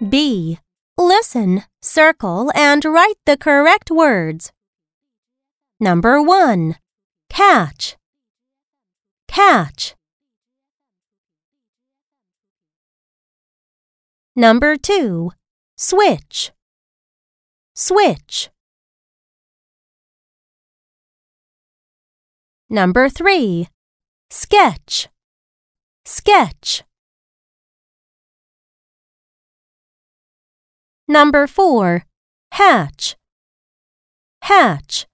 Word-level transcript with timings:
B. 0.00 0.58
Listen, 0.98 1.64
circle, 1.80 2.52
and 2.54 2.84
write 2.84 3.16
the 3.24 3.36
correct 3.36 3.90
words. 3.90 4.52
Number 5.80 6.20
1. 6.22 6.76
Catch. 7.30 7.96
Catch. 9.26 9.94
Number 14.34 14.76
2. 14.76 15.32
Switch. 15.78 16.52
Switch. 17.74 18.50
Number 22.68 23.08
3. 23.08 23.68
Sketch. 24.30 25.08
Sketch. 26.04 26.84
Number 31.08 31.46
4. 31.46 32.04
Hatch. 32.52 33.16
Hatch. 34.42 35.06